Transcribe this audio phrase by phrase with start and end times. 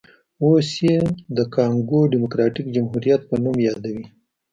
[0.43, 0.97] اوس یې
[1.37, 4.05] د کانګو ډیموکراټیک جمهوریت په نوم یادوي.